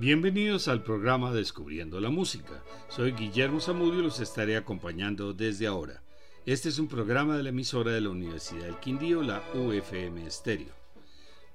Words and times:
Bienvenidos 0.00 0.66
al 0.68 0.82
programa 0.82 1.30
Descubriendo 1.30 2.00
la 2.00 2.08
Música. 2.08 2.64
Soy 2.88 3.12
Guillermo 3.12 3.60
Zamudio 3.60 4.00
y 4.00 4.04
los 4.04 4.18
estaré 4.18 4.56
acompañando 4.56 5.34
desde 5.34 5.66
ahora. 5.66 6.02
Este 6.46 6.70
es 6.70 6.78
un 6.78 6.88
programa 6.88 7.36
de 7.36 7.42
la 7.42 7.50
emisora 7.50 7.92
de 7.92 8.00
la 8.00 8.08
Universidad 8.08 8.62
del 8.62 8.80
Quindío, 8.80 9.22
la 9.22 9.42
UFM 9.52 10.26
Estéreo. 10.26 10.72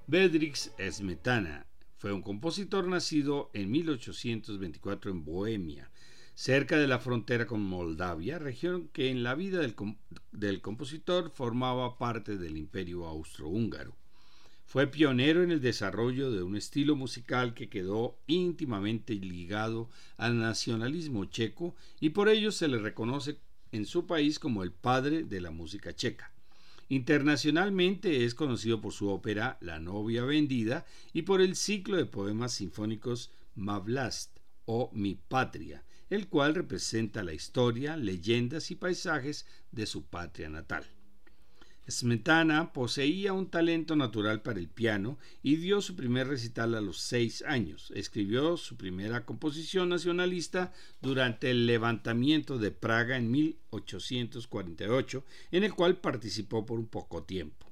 Bedrix 0.06 0.72
Smetana 0.78 1.66
fue 1.98 2.14
un 2.14 2.22
compositor 2.22 2.88
nacido 2.88 3.50
en 3.54 3.72
1824 3.72 5.10
en 5.10 5.26
Bohemia, 5.26 5.90
cerca 6.36 6.78
de 6.78 6.86
la 6.86 7.00
frontera 7.00 7.48
con 7.48 7.64
Moldavia, 7.64 8.38
región 8.38 8.90
que 8.90 9.10
en 9.10 9.24
la 9.24 9.34
vida 9.34 9.58
del, 9.62 9.76
del 10.32 10.62
compositor 10.62 11.32
formaba 11.32 11.98
parte 11.98 12.38
del 12.38 12.58
imperio 12.58 13.08
austrohúngaro. 13.08 13.96
Fue 14.66 14.88
pionero 14.88 15.44
en 15.44 15.52
el 15.52 15.62
desarrollo 15.62 16.32
de 16.32 16.44
un 16.44 16.56
estilo 16.56 16.96
musical 16.96 17.54
que 17.54 17.70
quedó 17.70 18.18
íntimamente 18.28 19.14
ligado 19.14 19.90
al 20.18 20.40
nacionalismo 20.40 21.26
checo 21.26 21.76
y 22.00 22.10
por 22.10 22.30
ello 22.30 22.52
se 22.52 22.68
le 22.68 22.80
reconoce 22.80 23.38
en 23.72 23.86
su 23.86 24.08
país 24.08 24.40
como 24.40 24.64
el 24.64 24.72
padre 24.72 25.24
de 25.24 25.40
la 25.40 25.52
música 25.52 25.96
checa. 25.96 26.32
Internacionalmente 26.90 28.26
es 28.26 28.36
conocido 28.36 28.82
por 28.82 28.92
su 28.92 29.10
ópera 29.10 29.58
La 29.62 29.80
novia 29.80 30.24
vendida 30.24 30.86
y 31.14 31.24
por 31.24 31.42
el 31.42 31.56
ciclo 31.56 31.98
de 31.98 32.06
poemas 32.06 32.54
sinfónicos 32.54 33.32
Mavlast 33.56 34.40
o 34.66 34.90
Mi 34.94 35.16
patria, 35.16 35.84
el 36.10 36.28
cual 36.28 36.56
representa 36.56 37.24
la 37.24 37.34
historia, 37.34 37.98
leyendas 37.98 38.72
y 38.72 38.76
paisajes 38.76 39.46
de 39.72 39.86
su 39.86 40.06
patria 40.06 40.50
natal. 40.50 40.86
Smetana 41.90 42.74
poseía 42.74 43.34
un 43.34 43.50
talento 43.50 43.96
natural 43.96 44.42
para 44.42 44.60
el 44.60 44.68
piano 44.68 45.20
y 45.44 45.58
dio 45.58 45.82
su 45.82 45.96
primer 45.96 46.28
recital 46.28 46.74
a 46.74 46.82
los 46.82 47.00
seis 47.00 47.44
años. 47.44 47.92
Escribió 47.96 48.58
su 48.58 48.76
primera 48.76 49.24
composición 49.26 49.90
nacionalista 49.90 50.74
durante 51.02 51.52
el 51.52 51.68
levantamiento 51.68 52.58
de 52.58 52.72
Praga 52.72 53.18
en 53.18 53.30
1848, 53.30 55.24
en 55.52 55.64
el 55.64 55.74
cual 55.74 55.98
participó 55.98 56.66
por 56.66 56.80
un 56.80 56.88
poco 56.88 57.24
tiempo. 57.24 57.65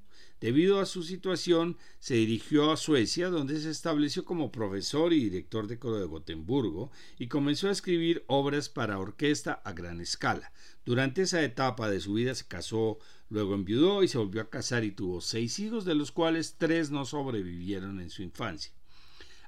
Debido 0.44 0.82
a 0.82 0.86
su 0.86 1.04
situación, 1.04 1.78
se 2.00 2.16
dirigió 2.16 2.70
a 2.74 2.76
Suecia, 2.76 3.30
donde 3.30 3.62
se 3.62 3.70
estableció 3.70 4.26
como 4.26 4.52
profesor 4.52 5.14
y 5.14 5.24
director 5.24 5.68
de 5.68 5.80
coro 5.80 6.00
de 6.00 6.06
Gotemburgo, 6.06 6.92
y 7.18 7.30
comenzó 7.30 7.70
a 7.70 7.72
escribir 7.72 8.26
obras 8.28 8.68
para 8.68 9.00
orquesta 9.00 9.54
a 9.64 9.72
gran 9.72 10.02
escala. 10.02 10.52
Durante 10.84 11.22
esa 11.22 11.42
etapa 11.44 11.90
de 11.90 12.02
su 12.02 12.16
vida 12.16 12.36
se 12.36 12.46
casó, 12.46 13.00
luego 13.30 13.56
enviudó 13.56 14.04
y 14.04 14.10
se 14.10 14.18
volvió 14.18 14.42
a 14.42 14.50
casar 14.50 14.84
y 14.84 14.92
tuvo 14.92 15.22
seis 15.22 15.60
hijos, 15.60 15.86
de 15.86 15.96
los 15.96 16.12
cuales 16.12 16.56
tres 16.58 16.92
no 16.92 17.06
sobrevivieron 17.06 18.02
en 18.02 18.10
su 18.10 18.22
infancia. 18.22 18.74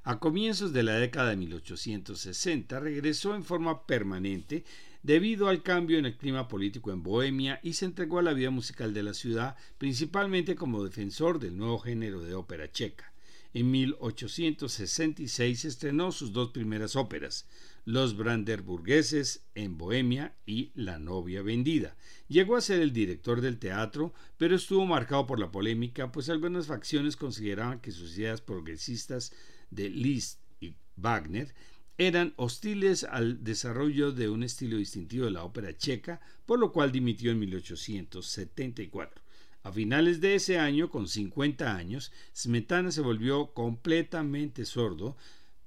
A 0.03 0.19
comienzos 0.19 0.71
de 0.71 0.83
la 0.83 0.93
década 0.93 1.31
de 1.31 1.35
1860 1.35 2.79
regresó 2.79 3.35
en 3.35 3.43
forma 3.43 3.85
permanente 3.85 4.63
debido 5.05 5.49
al 5.49 5.61
cambio 5.61 5.99
en 5.99 6.07
el 6.07 6.17
clima 6.17 6.47
político 6.47 6.91
en 6.91 7.03
Bohemia 7.03 7.59
y 7.61 7.73
se 7.73 7.85
entregó 7.85 8.17
a 8.17 8.23
la 8.23 8.33
vida 8.33 8.49
musical 8.49 8.91
de 8.91 9.03
la 9.03 9.13
ciudad, 9.13 9.55
principalmente 9.77 10.55
como 10.55 10.83
defensor 10.83 11.37
del 11.37 11.55
nuevo 11.57 11.77
género 11.77 12.23
de 12.23 12.33
ópera 12.33 12.71
checa. 12.71 13.13
En 13.53 13.69
1866 13.69 15.65
estrenó 15.65 16.11
sus 16.11 16.33
dos 16.33 16.49
primeras 16.49 16.95
óperas, 16.95 17.47
Los 17.85 18.17
Branderburgueses 18.17 19.45
en 19.53 19.77
Bohemia 19.77 20.33
y 20.47 20.71
La 20.73 20.97
novia 20.97 21.43
vendida. 21.43 21.95
Llegó 22.27 22.55
a 22.55 22.61
ser 22.61 22.81
el 22.81 22.91
director 22.91 23.41
del 23.41 23.59
teatro, 23.59 24.11
pero 24.37 24.55
estuvo 24.55 24.87
marcado 24.87 25.27
por 25.27 25.39
la 25.39 25.51
polémica, 25.51 26.11
pues 26.11 26.29
algunas 26.29 26.65
facciones 26.65 27.15
consideraban 27.15 27.79
que 27.79 27.91
sus 27.91 28.17
ideas 28.17 28.41
progresistas 28.41 29.31
de 29.69 29.88
Liszt 29.88 30.39
y 30.59 30.73
Wagner 30.95 31.53
eran 31.97 32.33
hostiles 32.35 33.06
al 33.06 33.44
desarrollo 33.44 34.11
de 34.11 34.28
un 34.28 34.44
estilo 34.44 34.78
distintivo 34.78 35.25
de 35.25 35.31
la 35.31 35.44
ópera 35.44 35.78
checa, 35.78 36.19
por 36.45 36.59
lo 36.59 36.73
cual 36.73 36.91
dimitió 36.91 37.31
en 37.31 37.39
1874. 37.39 39.22
A 39.63 39.72
finales 39.72 40.22
de 40.22 40.35
ese 40.35 40.59
año, 40.59 40.89
con 40.89 41.07
50 41.07 41.75
años, 41.75 42.11
Smetana 42.35 42.91
se 42.91 43.01
volvió 43.01 43.53
completamente 43.53 44.66
sordo, 44.66 45.16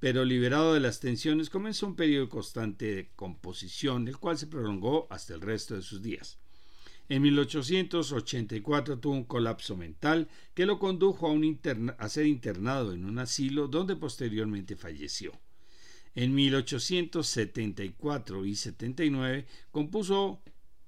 pero 0.00 0.24
liberado 0.24 0.74
de 0.74 0.80
las 0.80 1.00
tensiones 1.00 1.50
comenzó 1.50 1.86
un 1.86 1.96
periodo 1.96 2.28
constante 2.28 2.94
de 2.94 3.08
composición, 3.16 4.06
el 4.06 4.18
cual 4.18 4.38
se 4.38 4.46
prolongó 4.46 5.08
hasta 5.10 5.34
el 5.34 5.40
resto 5.40 5.74
de 5.74 5.82
sus 5.82 6.02
días. 6.02 6.38
En 7.08 7.22
1884 7.22 8.98
tuvo 8.98 9.14
un 9.14 9.24
colapso 9.24 9.76
mental 9.76 10.28
que 10.54 10.66
lo 10.66 10.78
condujo 10.78 11.28
a, 11.28 11.94
a 11.98 12.08
ser 12.10 12.26
internado 12.26 12.92
en 12.92 13.06
un 13.06 13.18
asilo 13.18 13.66
donde 13.66 13.96
posteriormente 13.96 14.76
falleció. 14.76 15.32
En 16.20 16.34
1874 16.34 18.44
y 18.44 18.56
79 18.56 19.46
compuso 19.70 20.42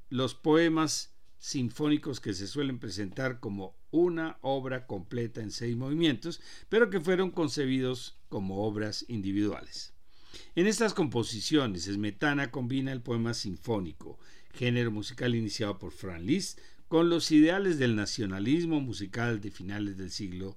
los 0.09 0.35
poemas 0.35 1.15
sinfónicos 1.39 2.19
que 2.19 2.35
se 2.35 2.49
suelen 2.49 2.81
presentar 2.81 3.39
como 3.39 3.77
una 3.93 4.39
obra 4.41 4.89
completa 4.89 5.41
en 5.41 5.53
seis 5.53 5.77
movimientos, 5.77 6.41
pero 6.69 6.91
que 6.91 6.99
fueron 6.99 7.31
concebidos 7.31 8.19
como 8.29 8.67
obras 8.67 9.05
individuales. 9.07 9.95
En 10.57 10.67
estas 10.67 10.95
composiciones, 10.95 11.85
Smetana 11.85 12.51
combina 12.51 12.91
el 12.91 13.01
poema 13.01 13.33
sinfónico, 13.33 14.19
género 14.53 14.91
musical 14.91 15.37
iniciado 15.37 15.79
por 15.79 15.93
Franz 15.93 16.25
Liszt, 16.25 16.59
con 16.89 17.09
los 17.09 17.31
ideales 17.31 17.79
del 17.79 17.95
nacionalismo 17.95 18.81
musical 18.81 19.41
de 19.41 19.53
finales 19.53 19.97
del 19.97 20.11
siglo 20.11 20.57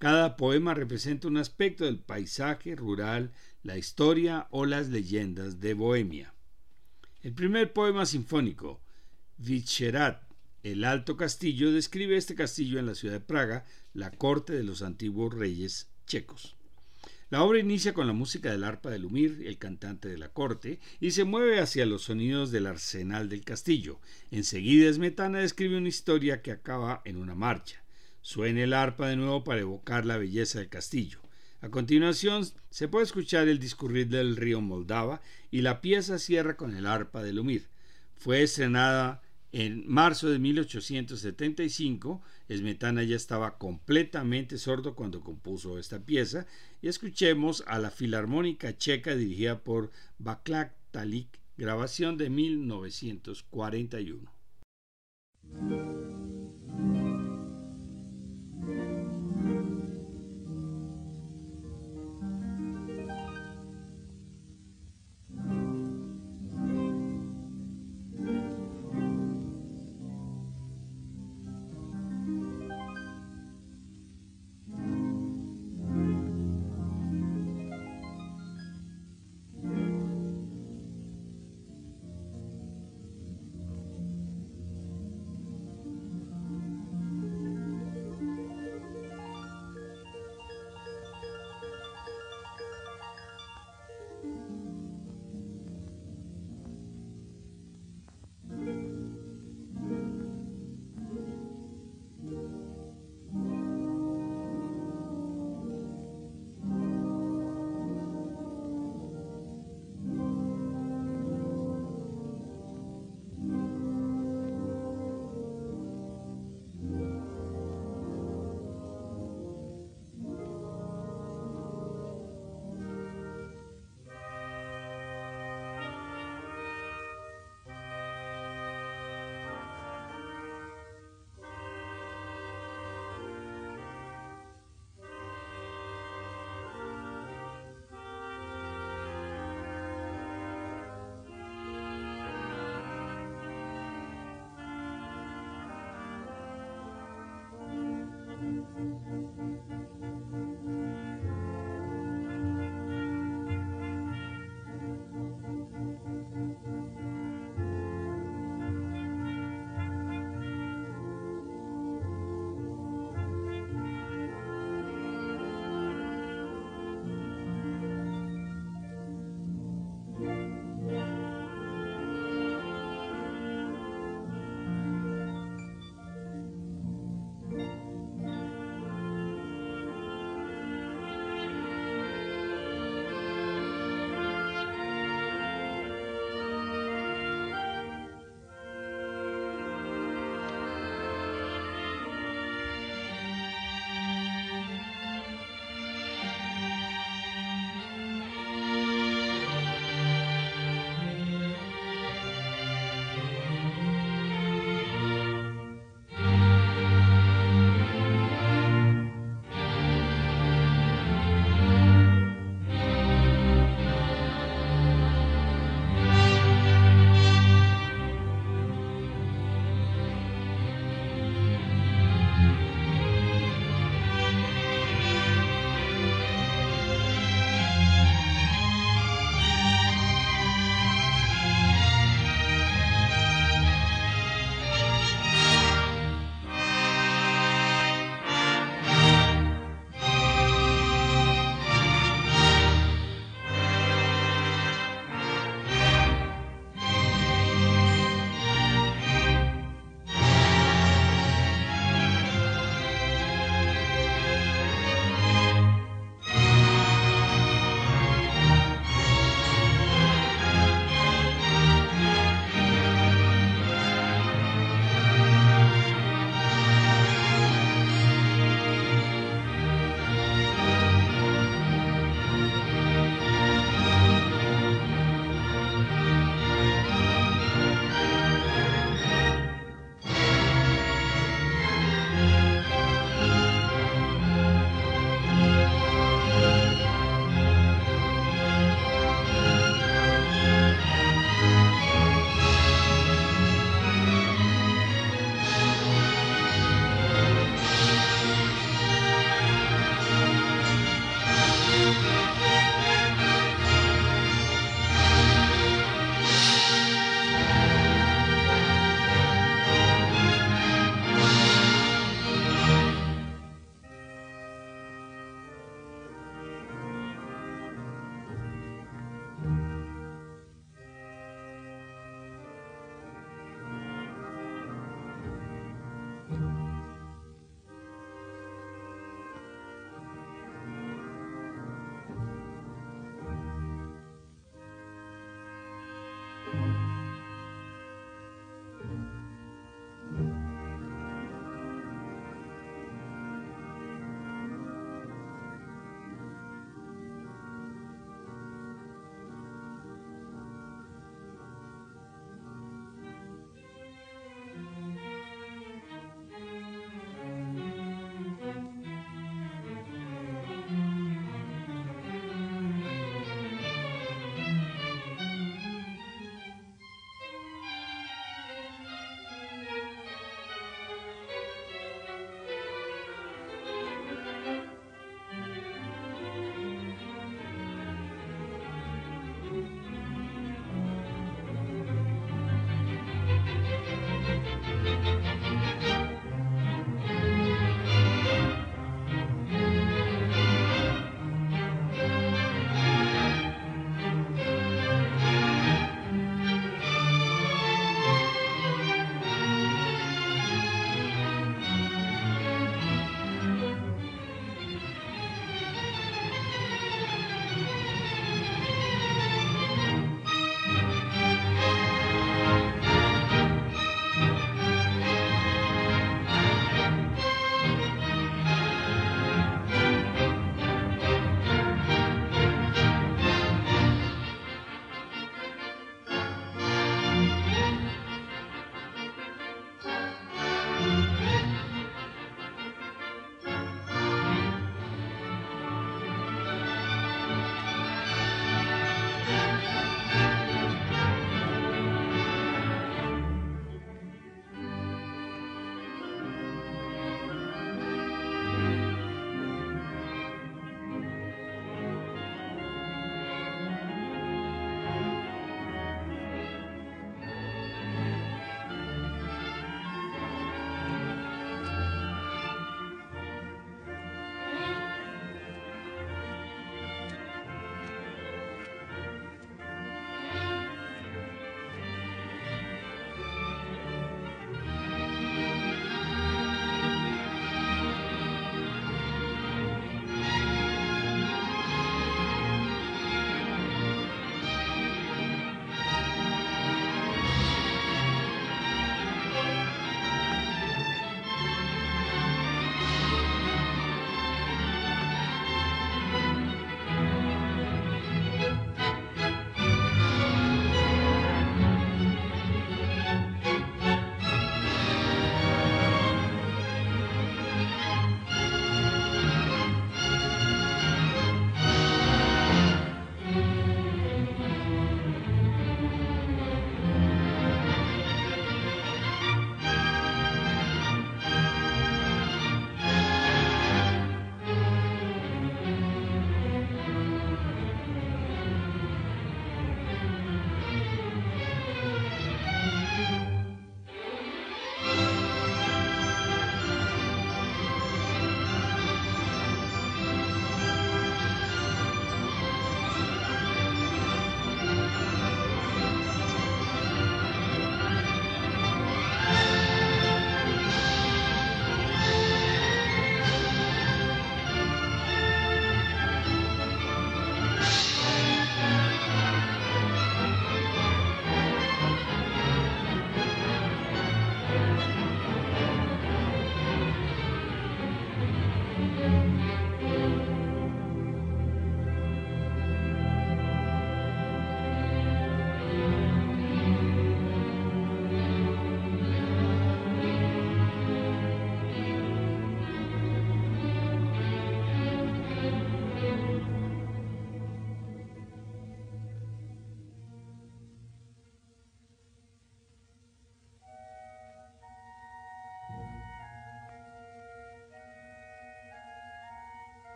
cada 0.00 0.38
poema 0.38 0.72
representa 0.72 1.28
un 1.28 1.36
aspecto 1.36 1.84
del 1.84 1.98
paisaje 1.98 2.74
rural, 2.74 3.32
la 3.62 3.76
historia 3.76 4.48
o 4.50 4.64
las 4.64 4.88
leyendas 4.88 5.60
de 5.60 5.74
Bohemia. 5.74 6.32
El 7.22 7.34
primer 7.34 7.74
poema 7.74 8.06
sinfónico, 8.06 8.80
Vicherat, 9.36 10.22
el 10.62 10.84
Alto 10.84 11.18
Castillo, 11.18 11.70
describe 11.70 12.16
este 12.16 12.34
castillo 12.34 12.78
en 12.78 12.86
la 12.86 12.94
ciudad 12.94 13.16
de 13.16 13.20
Praga, 13.20 13.66
la 13.92 14.10
corte 14.10 14.54
de 14.54 14.64
los 14.64 14.80
antiguos 14.80 15.34
reyes 15.34 15.90
checos. 16.06 16.56
La 17.28 17.42
obra 17.42 17.58
inicia 17.58 17.92
con 17.92 18.06
la 18.06 18.14
música 18.14 18.50
del 18.50 18.64
arpa 18.64 18.88
de 18.88 19.00
Lumir, 19.00 19.42
el 19.44 19.58
cantante 19.58 20.08
de 20.08 20.16
la 20.16 20.30
corte, 20.30 20.80
y 20.98 21.10
se 21.10 21.24
mueve 21.24 21.60
hacia 21.60 21.84
los 21.84 22.04
sonidos 22.04 22.50
del 22.50 22.66
arsenal 22.66 23.28
del 23.28 23.44
castillo. 23.44 24.00
Enseguida 24.30 24.90
Smetana 24.90 25.40
describe 25.40 25.76
una 25.76 25.88
historia 25.90 26.40
que 26.40 26.52
acaba 26.52 27.02
en 27.04 27.18
una 27.18 27.34
marcha. 27.34 27.84
Suena 28.30 28.62
el 28.62 28.74
arpa 28.74 29.08
de 29.08 29.16
nuevo 29.16 29.42
para 29.42 29.62
evocar 29.62 30.06
la 30.06 30.16
belleza 30.16 30.60
del 30.60 30.68
castillo. 30.68 31.18
A 31.62 31.68
continuación 31.68 32.46
se 32.70 32.86
puede 32.86 33.04
escuchar 33.04 33.48
el 33.48 33.58
discurrir 33.58 34.06
del 34.06 34.36
río 34.36 34.60
Moldava 34.60 35.20
y 35.50 35.62
la 35.62 35.80
pieza 35.80 36.16
cierra 36.20 36.56
con 36.56 36.76
el 36.76 36.86
arpa 36.86 37.24
de 37.24 37.32
Lumir. 37.32 37.66
Fue 38.14 38.44
estrenada 38.44 39.20
en 39.50 39.82
marzo 39.88 40.30
de 40.30 40.38
1875. 40.38 42.22
Smetana 42.48 43.02
ya 43.02 43.16
estaba 43.16 43.58
completamente 43.58 44.58
sordo 44.58 44.94
cuando 44.94 45.22
compuso 45.22 45.76
esta 45.76 45.98
pieza 45.98 46.46
y 46.80 46.86
escuchemos 46.86 47.64
a 47.66 47.80
la 47.80 47.90
Filarmónica 47.90 48.78
Checa 48.78 49.16
dirigida 49.16 49.64
por 49.64 49.90
Baklak 50.18 50.72
Talik, 50.92 51.40
grabación 51.56 52.16
de 52.16 52.30
1941. 52.30 54.30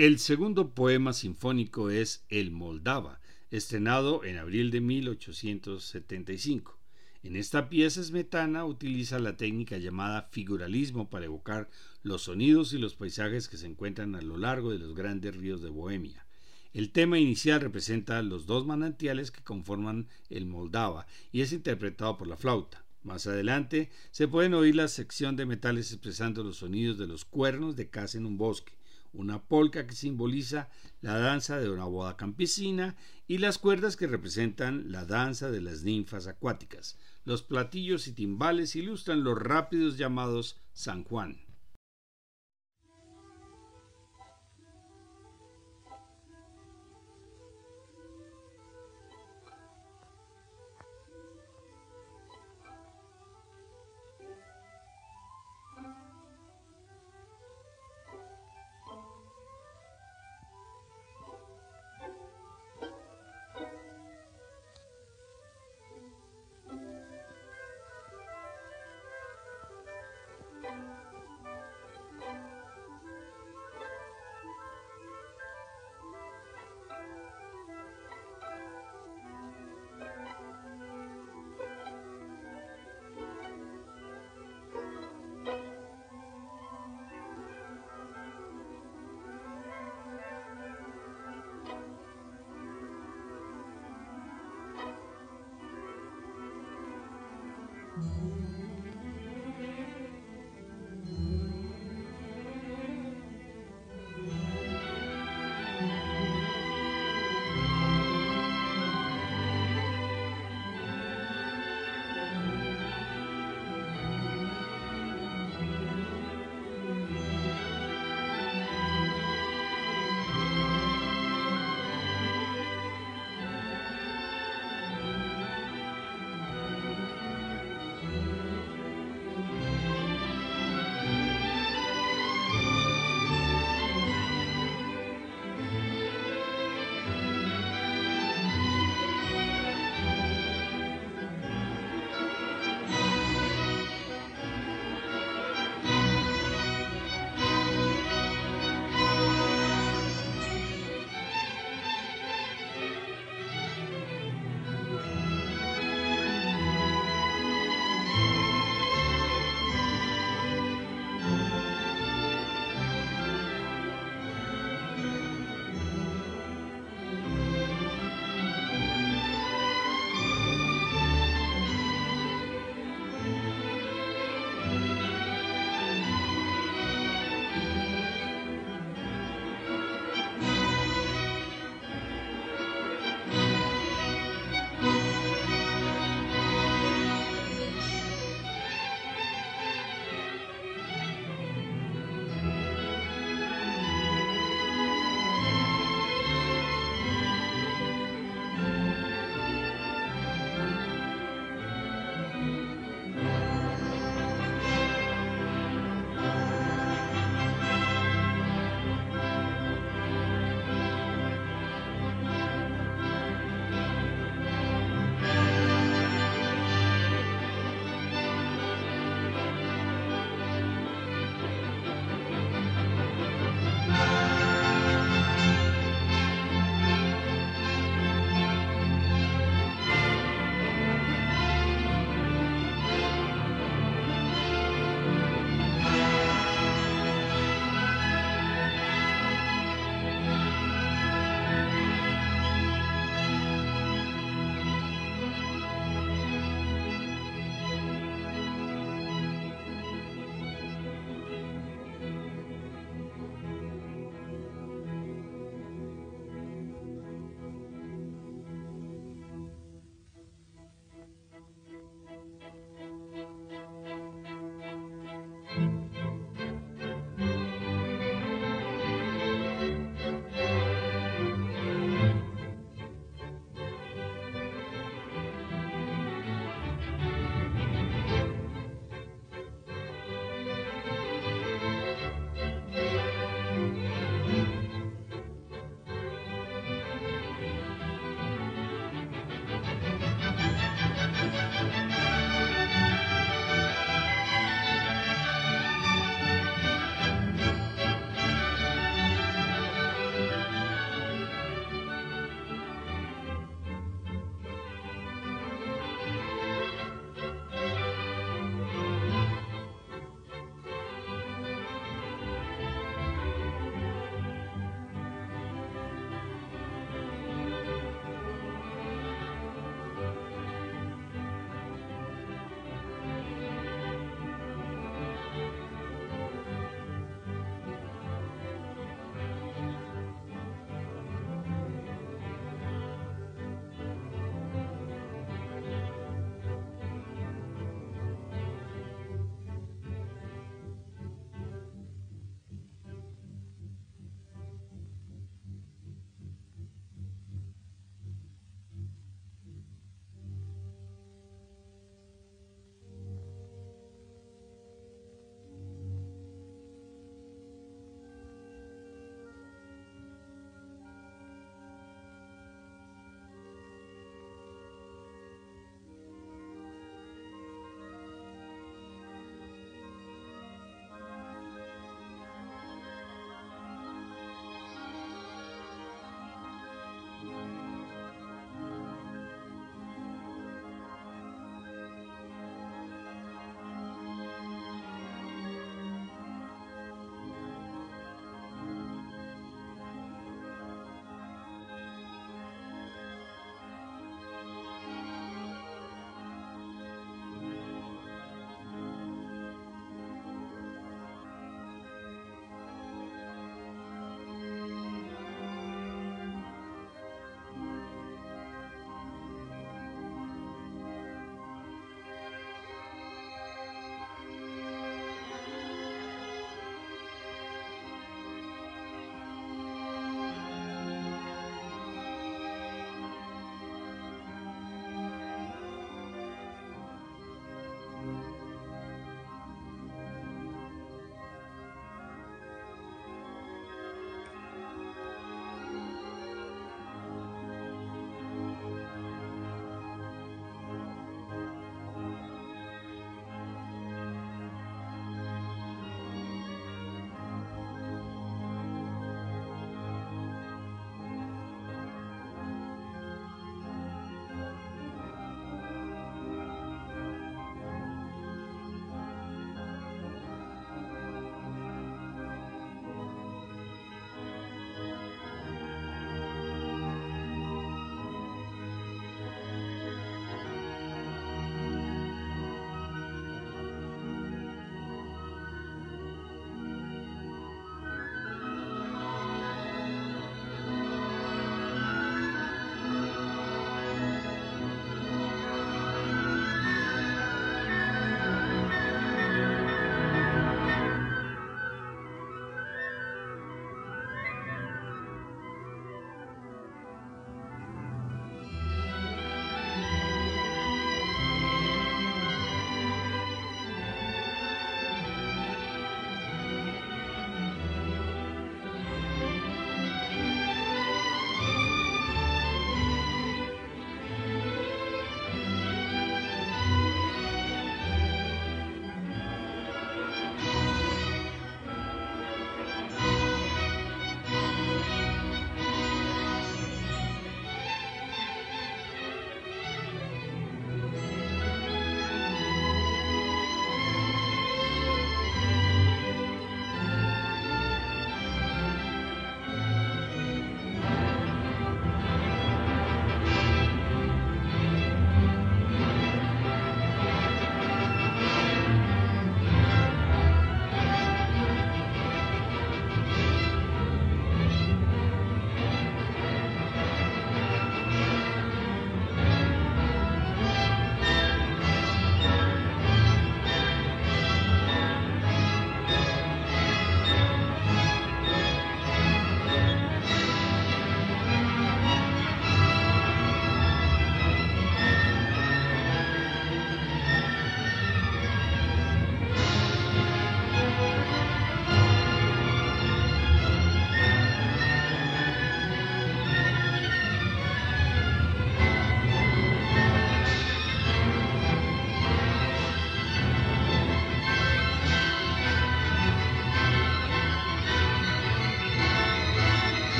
El 0.00 0.18
segundo 0.18 0.74
poema 0.74 1.12
sinfónico 1.12 1.90
es 1.90 2.24
El 2.30 2.52
Moldava, 2.52 3.20
estrenado 3.50 4.24
en 4.24 4.38
abril 4.38 4.70
de 4.70 4.80
1875. 4.80 6.78
En 7.22 7.36
esta 7.36 7.68
pieza 7.68 8.02
Smetana 8.02 8.64
utiliza 8.64 9.18
la 9.18 9.36
técnica 9.36 9.76
llamada 9.76 10.30
figuralismo 10.32 11.10
para 11.10 11.26
evocar 11.26 11.68
los 12.02 12.22
sonidos 12.22 12.72
y 12.72 12.78
los 12.78 12.94
paisajes 12.94 13.46
que 13.46 13.58
se 13.58 13.66
encuentran 13.66 14.14
a 14.14 14.22
lo 14.22 14.38
largo 14.38 14.70
de 14.70 14.78
los 14.78 14.94
grandes 14.94 15.36
ríos 15.36 15.60
de 15.60 15.68
Bohemia. 15.68 16.24
El 16.72 16.92
tema 16.92 17.18
inicial 17.18 17.60
representa 17.60 18.22
los 18.22 18.46
dos 18.46 18.64
manantiales 18.64 19.30
que 19.30 19.44
conforman 19.44 20.08
el 20.30 20.46
Moldava 20.46 21.06
y 21.30 21.42
es 21.42 21.52
interpretado 21.52 22.16
por 22.16 22.26
la 22.26 22.38
flauta. 22.38 22.86
Más 23.02 23.26
adelante 23.26 23.90
se 24.12 24.28
pueden 24.28 24.54
oír 24.54 24.76
la 24.76 24.88
sección 24.88 25.36
de 25.36 25.44
metales 25.44 25.92
expresando 25.92 26.42
los 26.42 26.56
sonidos 26.56 26.96
de 26.96 27.06
los 27.06 27.26
cuernos 27.26 27.76
de 27.76 27.90
caza 27.90 28.16
en 28.16 28.24
un 28.24 28.38
bosque, 28.38 28.79
una 29.12 29.42
polca 29.42 29.86
que 29.86 29.94
simboliza 29.94 30.68
la 31.00 31.18
danza 31.18 31.58
de 31.58 31.70
una 31.70 31.84
boda 31.84 32.16
campesina 32.16 32.96
y 33.26 33.38
las 33.38 33.58
cuerdas 33.58 33.96
que 33.96 34.06
representan 34.06 34.92
la 34.92 35.04
danza 35.04 35.50
de 35.50 35.60
las 35.60 35.82
ninfas 35.82 36.26
acuáticas. 36.26 36.98
Los 37.24 37.42
platillos 37.42 38.06
y 38.08 38.12
timbales 38.12 38.76
ilustran 38.76 39.24
los 39.24 39.38
rápidos 39.38 39.98
llamados 39.98 40.60
San 40.72 41.04
Juan. 41.04 41.49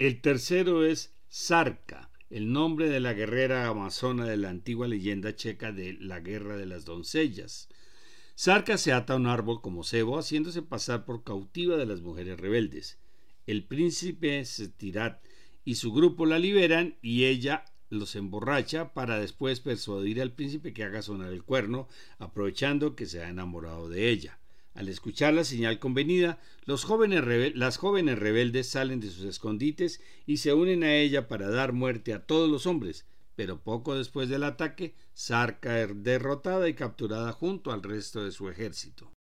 El 0.00 0.22
tercero 0.22 0.82
es 0.82 1.14
Sarka, 1.28 2.10
el 2.30 2.54
nombre 2.54 2.88
de 2.88 3.00
la 3.00 3.12
guerrera 3.12 3.68
amazona 3.68 4.24
de 4.24 4.38
la 4.38 4.48
antigua 4.48 4.88
leyenda 4.88 5.36
checa 5.36 5.72
de 5.72 5.92
la 6.00 6.20
Guerra 6.20 6.56
de 6.56 6.64
las 6.64 6.86
Doncellas. 6.86 7.68
Sarka 8.34 8.78
se 8.78 8.94
ata 8.94 9.12
a 9.12 9.16
un 9.16 9.26
árbol 9.26 9.60
como 9.60 9.84
cebo, 9.84 10.18
haciéndose 10.18 10.62
pasar 10.62 11.04
por 11.04 11.22
cautiva 11.22 11.76
de 11.76 11.84
las 11.84 12.00
mujeres 12.00 12.40
rebeldes. 12.40 12.98
El 13.46 13.64
príncipe 13.64 14.42
Setirat 14.46 15.22
y 15.66 15.74
su 15.74 15.92
grupo 15.92 16.24
la 16.24 16.38
liberan 16.38 16.96
y 17.02 17.26
ella 17.26 17.66
los 17.90 18.16
emborracha 18.16 18.94
para 18.94 19.18
después 19.18 19.60
persuadir 19.60 20.22
al 20.22 20.32
príncipe 20.32 20.72
que 20.72 20.84
haga 20.84 21.02
sonar 21.02 21.30
el 21.30 21.44
cuerno, 21.44 21.88
aprovechando 22.18 22.96
que 22.96 23.04
se 23.04 23.22
ha 23.22 23.28
enamorado 23.28 23.90
de 23.90 24.08
ella. 24.08 24.39
Al 24.74 24.88
escuchar 24.88 25.34
la 25.34 25.44
señal 25.44 25.78
convenida, 25.78 26.38
las 26.64 26.84
jóvenes 26.84 27.24
rebeldes 27.24 28.68
salen 28.68 29.00
de 29.00 29.10
sus 29.10 29.24
escondites 29.24 30.00
y 30.26 30.36
se 30.38 30.54
unen 30.54 30.84
a 30.84 30.94
ella 30.94 31.28
para 31.28 31.50
dar 31.50 31.72
muerte 31.72 32.12
a 32.14 32.24
todos 32.24 32.48
los 32.48 32.66
hombres, 32.66 33.04
pero 33.34 33.60
poco 33.60 33.96
después 33.96 34.28
del 34.28 34.44
ataque, 34.44 34.94
Sarka 35.12 35.80
es 35.80 36.02
derrotada 36.02 36.68
y 36.68 36.74
capturada 36.74 37.32
junto 37.32 37.72
al 37.72 37.82
resto 37.82 38.24
de 38.24 38.32
su 38.32 38.48
ejército. 38.48 39.12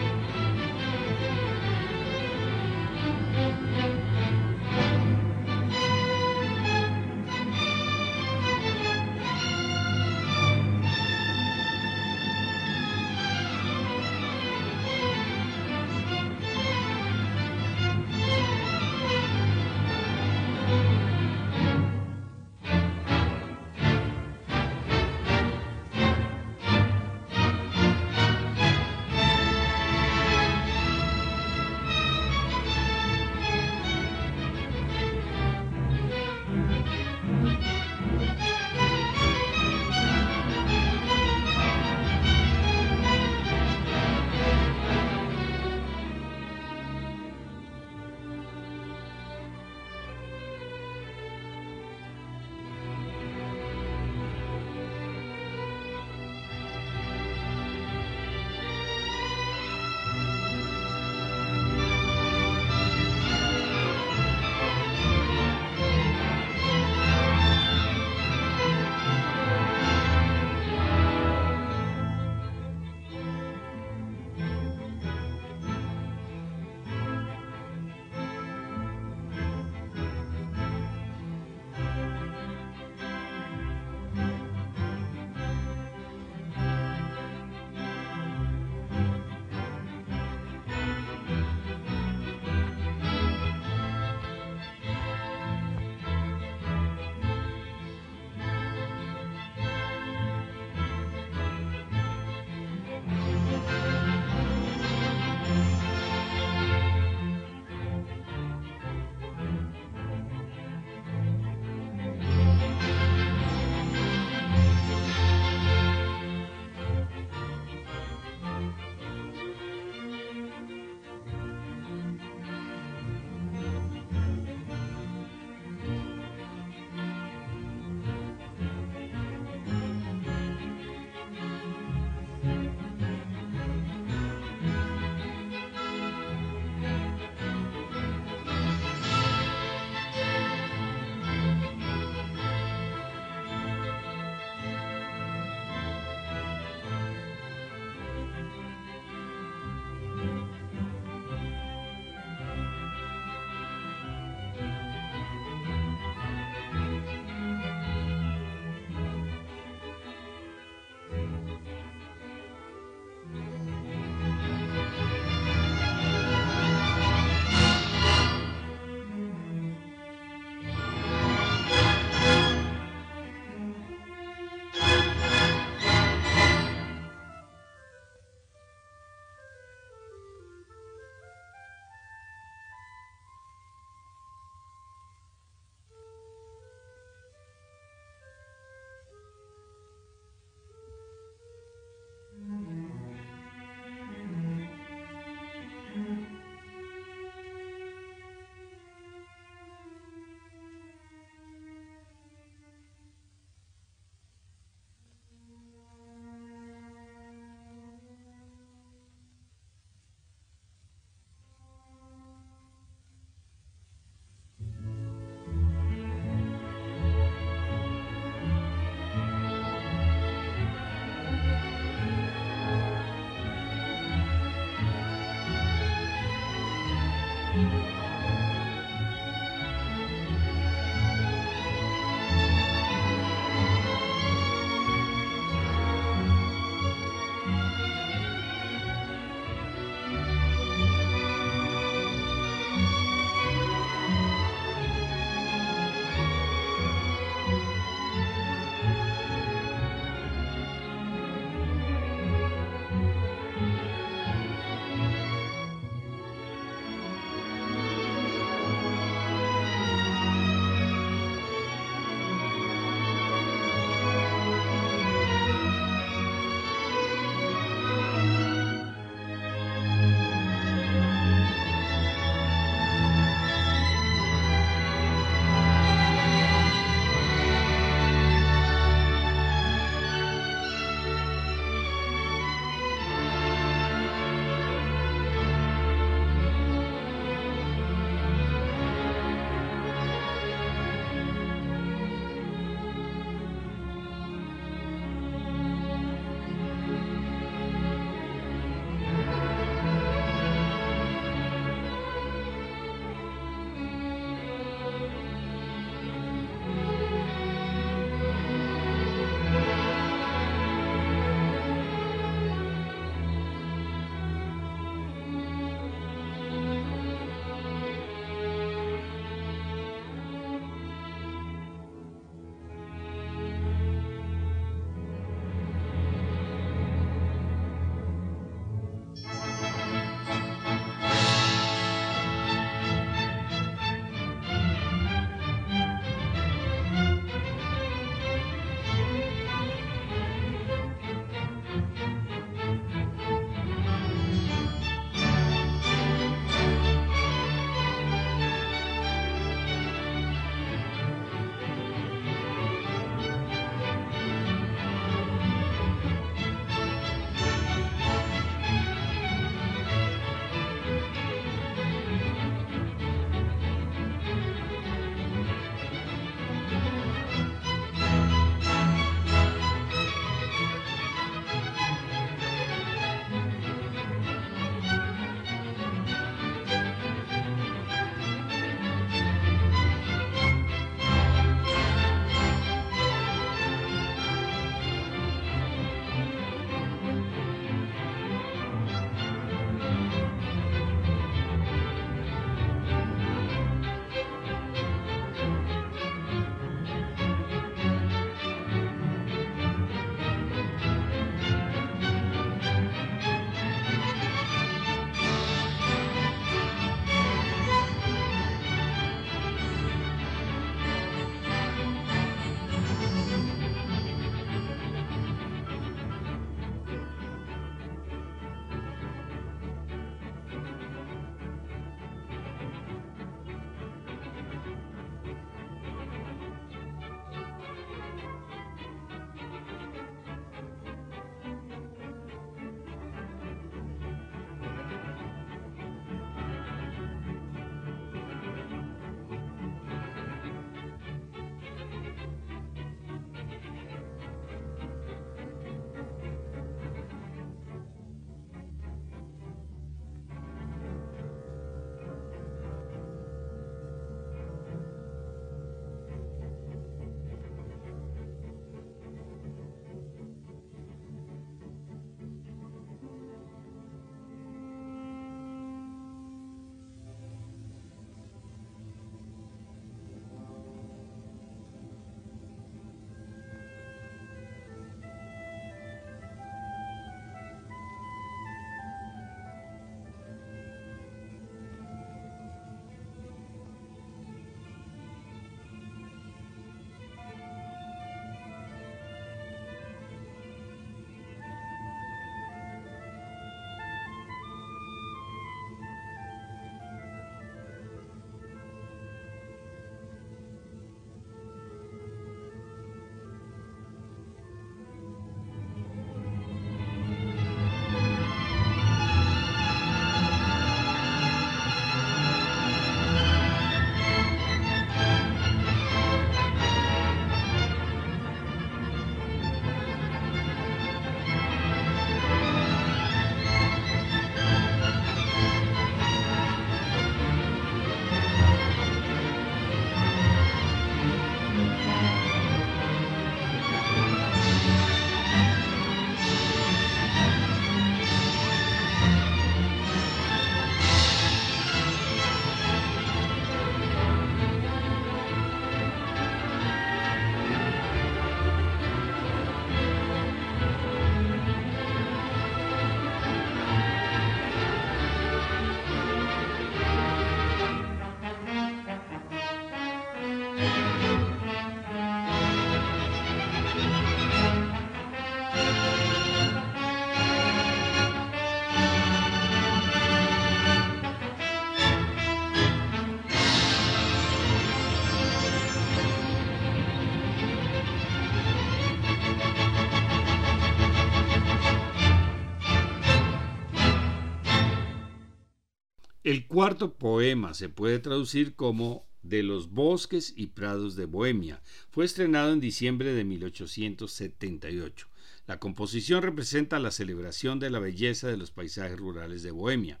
Cuarto 586.48 586.94
poema 586.94 587.52
se 587.52 587.68
puede 587.68 587.98
traducir 587.98 588.54
como 588.54 589.06
De 589.22 589.42
los 589.42 589.70
bosques 589.70 590.32
y 590.34 590.46
prados 590.46 590.96
de 590.96 591.04
Bohemia. 591.04 591.60
Fue 591.90 592.06
estrenado 592.06 592.52
en 592.52 592.60
diciembre 592.60 593.12
de 593.12 593.24
1878. 593.24 595.06
La 595.46 595.58
composición 595.58 596.22
representa 596.22 596.78
la 596.78 596.90
celebración 596.90 597.58
de 597.58 597.68
la 597.68 597.80
belleza 597.80 598.28
de 598.28 598.38
los 598.38 598.50
paisajes 598.50 598.98
rurales 598.98 599.42
de 599.42 599.50
Bohemia. 599.50 600.00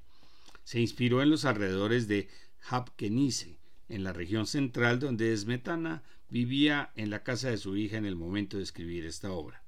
Se 0.64 0.80
inspiró 0.80 1.22
en 1.22 1.30
los 1.30 1.44
alrededores 1.44 2.08
de 2.08 2.28
Habkenice, 2.70 3.58
en 3.88 4.02
la 4.02 4.14
región 4.14 4.46
central 4.46 4.98
donde 5.00 5.36
Smetana 5.36 6.02
vivía 6.30 6.92
en 6.94 7.10
la 7.10 7.22
casa 7.22 7.50
de 7.50 7.58
su 7.58 7.76
hija 7.76 7.98
en 7.98 8.06
el 8.06 8.16
momento 8.16 8.56
de 8.56 8.62
escribir 8.62 9.04
esta 9.04 9.30
obra. 9.32 9.62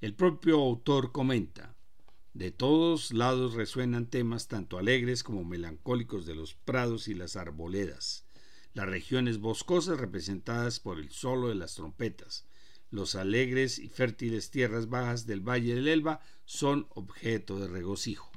El 0.00 0.14
propio 0.14 0.60
autor 0.60 1.10
comenta, 1.10 1.71
de 2.34 2.50
todos 2.50 3.12
lados 3.12 3.54
resuenan 3.54 4.06
temas 4.06 4.48
tanto 4.48 4.78
alegres 4.78 5.22
como 5.22 5.44
melancólicos 5.44 6.24
de 6.24 6.34
los 6.34 6.54
prados 6.54 7.08
y 7.08 7.14
las 7.14 7.36
arboledas, 7.36 8.26
las 8.72 8.88
regiones 8.88 9.38
boscosas 9.38 9.98
representadas 9.98 10.80
por 10.80 10.98
el 10.98 11.10
solo 11.10 11.48
de 11.48 11.54
las 11.54 11.74
trompetas, 11.74 12.46
los 12.90 13.14
alegres 13.14 13.78
y 13.78 13.88
fértiles 13.88 14.50
tierras 14.50 14.88
bajas 14.88 15.26
del 15.26 15.40
Valle 15.40 15.74
del 15.74 15.88
Elba 15.88 16.20
son 16.44 16.86
objeto 16.90 17.58
de 17.58 17.68
regocijo. 17.68 18.30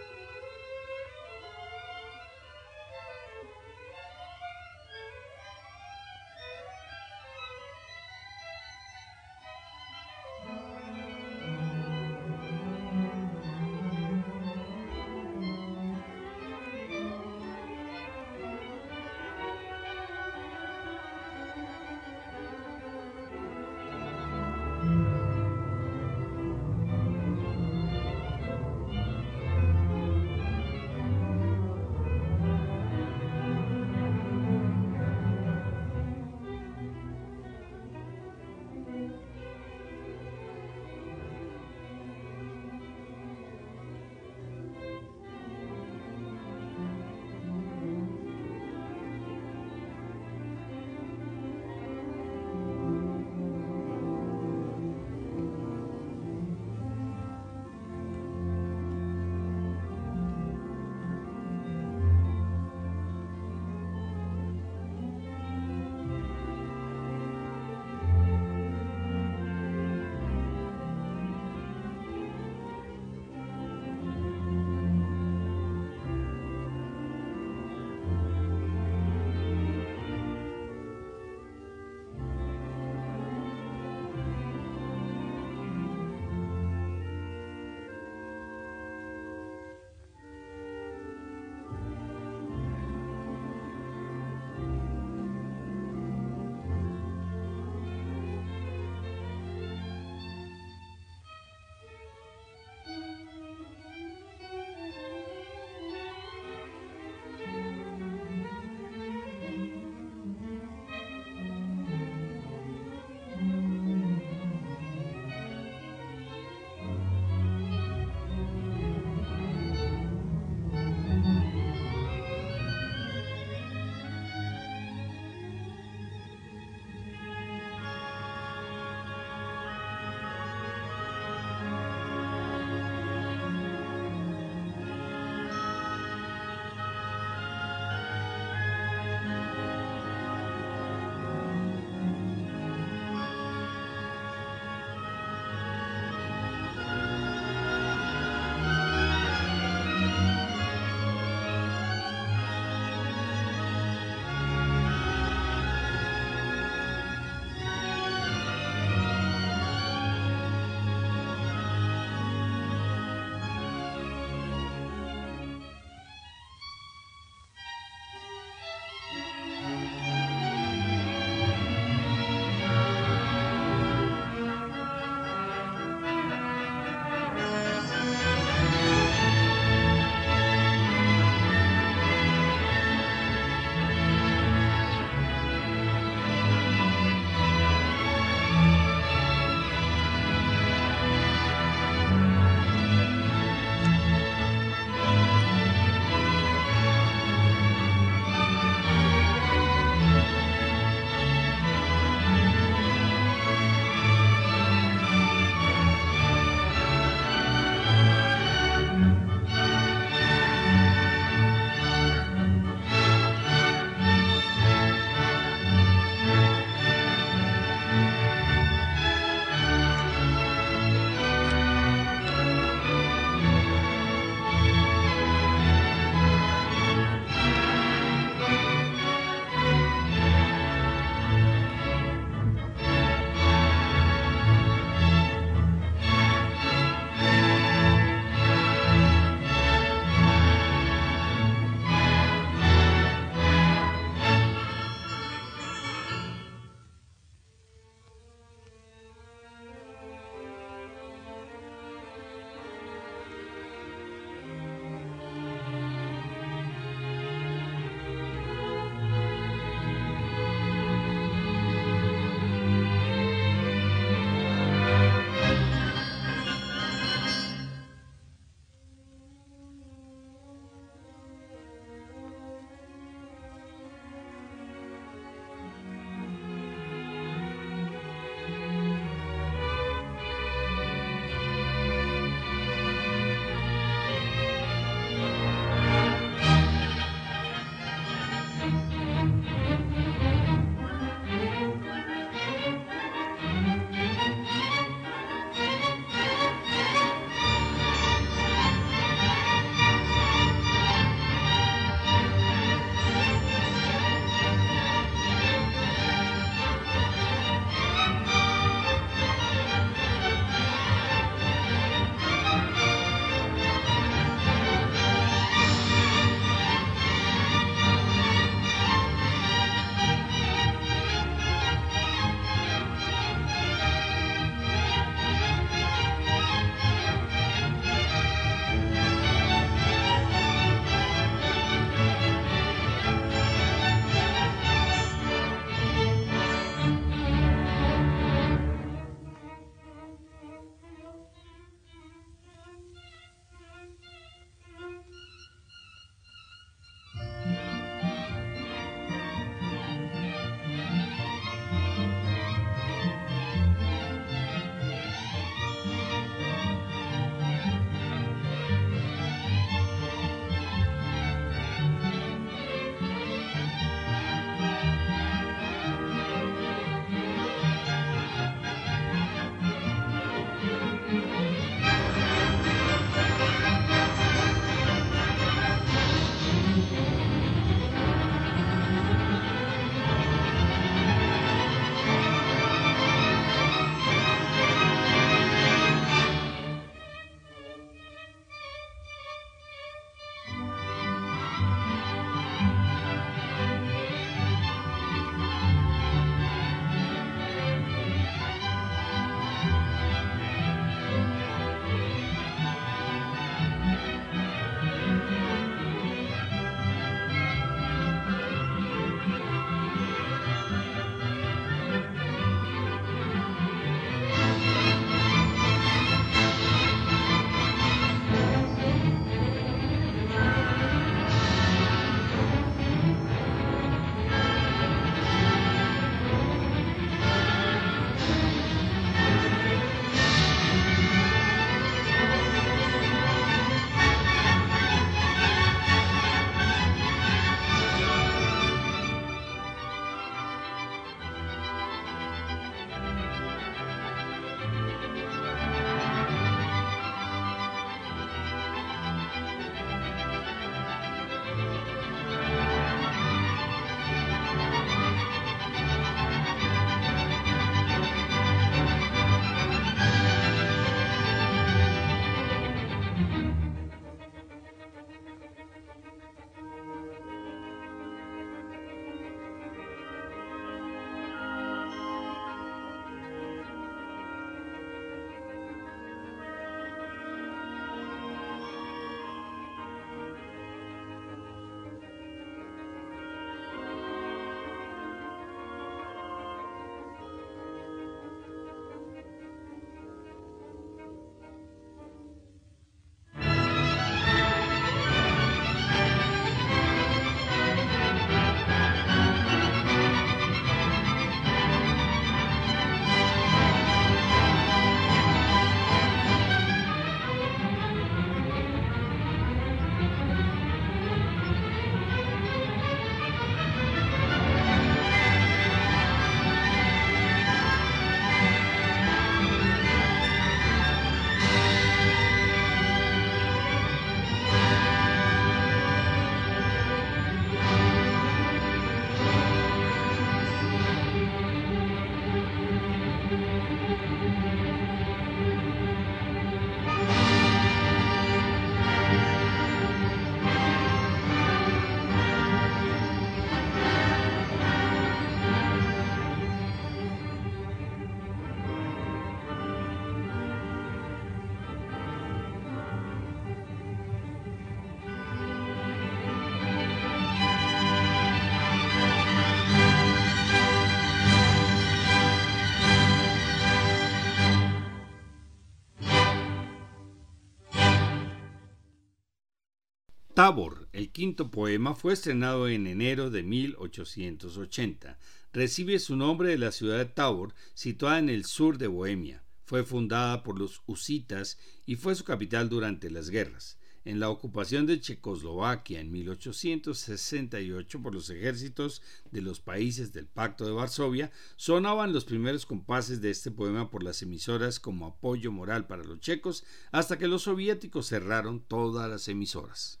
Tabor, 570.43 570.87
el 570.91 571.11
quinto 571.11 571.51
poema, 571.51 571.93
fue 571.93 572.13
estrenado 572.13 572.67
en 572.67 572.87
enero 572.87 573.29
de 573.29 573.43
1880. 573.43 575.19
Recibe 575.53 575.99
su 575.99 576.15
nombre 576.15 576.49
de 576.49 576.57
la 576.57 576.71
ciudad 576.71 576.97
de 576.97 577.05
Tabor, 577.05 577.53
situada 577.75 578.17
en 578.17 578.27
el 578.27 578.45
sur 578.45 578.79
de 578.79 578.87
Bohemia. 578.87 579.43
Fue 579.65 579.83
fundada 579.83 580.41
por 580.41 580.57
los 580.57 580.81
husitas 580.87 581.59
y 581.85 581.95
fue 581.95 582.15
su 582.15 582.23
capital 582.23 582.69
durante 582.69 583.11
las 583.11 583.29
guerras. 583.29 583.77
En 584.03 584.19
la 584.19 584.31
ocupación 584.31 584.87
de 584.87 584.99
Checoslovaquia 584.99 585.99
en 585.99 586.11
1868 586.11 588.01
por 588.01 588.15
los 588.15 588.31
ejércitos 588.31 589.03
de 589.29 589.41
los 589.43 589.59
países 589.59 590.11
del 590.11 590.25
Pacto 590.25 590.65
de 590.65 590.71
Varsovia, 590.71 591.31
sonaban 591.55 592.13
los 592.13 592.25
primeros 592.25 592.65
compases 592.65 593.21
de 593.21 593.29
este 593.29 593.51
poema 593.51 593.91
por 593.91 594.01
las 594.01 594.23
emisoras 594.23 594.79
como 594.79 595.05
apoyo 595.05 595.51
moral 595.51 595.85
para 595.85 596.03
los 596.03 596.19
checos 596.19 596.63
hasta 596.91 597.19
que 597.19 597.27
los 597.27 597.43
soviéticos 597.43 598.07
cerraron 598.07 598.59
todas 598.59 599.07
las 599.07 599.27
emisoras. 599.27 600.00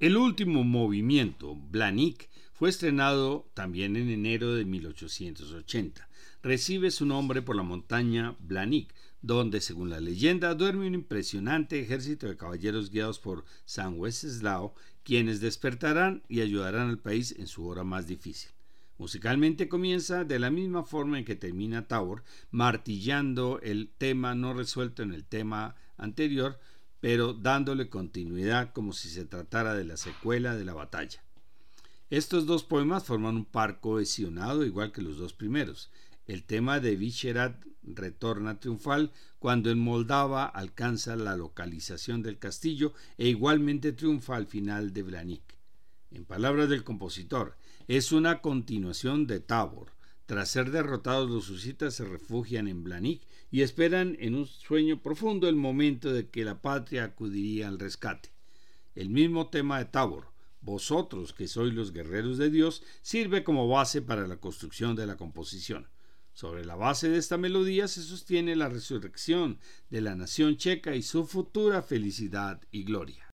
El 0.00 0.16
último 0.16 0.64
movimiento, 0.64 1.54
Blanik, 1.54 2.30
fue 2.54 2.70
estrenado 2.70 3.50
también 3.52 3.96
en 3.96 4.08
enero 4.08 4.54
de 4.54 4.64
1880. 4.64 6.08
Recibe 6.42 6.90
su 6.90 7.04
nombre 7.04 7.42
por 7.42 7.54
la 7.54 7.64
montaña 7.64 8.34
Blanik, 8.40 8.94
donde, 9.20 9.60
según 9.60 9.90
la 9.90 10.00
leyenda, 10.00 10.54
duerme 10.54 10.86
un 10.86 10.94
impresionante 10.94 11.78
ejército 11.78 12.26
de 12.26 12.38
caballeros 12.38 12.90
guiados 12.90 13.18
por 13.18 13.44
San 13.66 13.98
Wenceslao, 13.98 14.74
quienes 15.04 15.42
despertarán 15.42 16.22
y 16.30 16.40
ayudarán 16.40 16.88
al 16.88 16.98
país 16.98 17.34
en 17.38 17.46
su 17.46 17.66
hora 17.66 17.84
más 17.84 18.06
difícil. 18.06 18.52
Musicalmente 18.96 19.68
comienza 19.68 20.24
de 20.24 20.38
la 20.38 20.50
misma 20.50 20.82
forma 20.82 21.18
en 21.18 21.26
que 21.26 21.36
termina 21.36 21.88
Tower, 21.88 22.22
martillando 22.50 23.60
el 23.62 23.90
tema 23.98 24.34
no 24.34 24.54
resuelto 24.54 25.02
en 25.02 25.12
el 25.12 25.26
tema 25.26 25.76
anterior, 25.98 26.58
pero 27.00 27.32
dándole 27.32 27.88
continuidad 27.88 28.72
como 28.72 28.92
si 28.92 29.08
se 29.08 29.24
tratara 29.24 29.74
de 29.74 29.84
la 29.84 29.96
secuela 29.96 30.54
de 30.54 30.64
la 30.64 30.74
batalla. 30.74 31.22
Estos 32.10 32.46
dos 32.46 32.64
poemas 32.64 33.04
forman 33.04 33.36
un 33.36 33.44
par 33.44 33.80
cohesionado 33.80 34.64
igual 34.64 34.92
que 34.92 35.02
los 35.02 35.16
dos 35.16 35.32
primeros. 35.32 35.90
El 36.26 36.44
tema 36.44 36.80
de 36.80 36.96
Vicherat 36.96 37.64
retorna 37.82 38.60
triunfal 38.60 39.12
cuando 39.38 39.70
en 39.70 39.78
Moldava 39.78 40.44
alcanza 40.44 41.16
la 41.16 41.36
localización 41.36 42.22
del 42.22 42.38
castillo 42.38 42.92
e 43.16 43.28
igualmente 43.28 43.92
triunfa 43.92 44.36
al 44.36 44.46
final 44.46 44.92
de 44.92 45.02
Branik. 45.02 45.56
En 46.10 46.24
palabras 46.24 46.68
del 46.68 46.84
compositor, 46.84 47.56
es 47.88 48.12
una 48.12 48.40
continuación 48.40 49.26
de 49.26 49.40
Tabor. 49.40 49.92
Tras 50.30 50.48
ser 50.48 50.70
derrotados 50.70 51.28
los 51.28 51.50
husitas 51.50 51.94
se 51.94 52.04
refugian 52.04 52.68
en 52.68 52.84
Blanik 52.84 53.26
y 53.50 53.62
esperan 53.62 54.16
en 54.20 54.36
un 54.36 54.46
sueño 54.46 55.02
profundo 55.02 55.48
el 55.48 55.56
momento 55.56 56.12
de 56.12 56.28
que 56.28 56.44
la 56.44 56.62
patria 56.62 57.02
acudiría 57.02 57.66
al 57.66 57.80
rescate. 57.80 58.30
El 58.94 59.10
mismo 59.10 59.48
tema 59.50 59.80
de 59.80 59.86
Tabor, 59.86 60.28
vosotros 60.60 61.32
que 61.32 61.48
sois 61.48 61.74
los 61.74 61.92
guerreros 61.92 62.38
de 62.38 62.48
Dios, 62.48 62.84
sirve 63.02 63.42
como 63.42 63.66
base 63.66 64.02
para 64.02 64.28
la 64.28 64.36
construcción 64.36 64.94
de 64.94 65.08
la 65.08 65.16
composición. 65.16 65.88
Sobre 66.32 66.64
la 66.64 66.76
base 66.76 67.08
de 67.08 67.18
esta 67.18 67.36
melodía 67.36 67.88
se 67.88 68.00
sostiene 68.00 68.54
la 68.54 68.68
resurrección 68.68 69.58
de 69.88 70.00
la 70.00 70.14
nación 70.14 70.58
checa 70.58 70.94
y 70.94 71.02
su 71.02 71.26
futura 71.26 71.82
felicidad 71.82 72.62
y 72.70 72.84
gloria. 72.84 73.28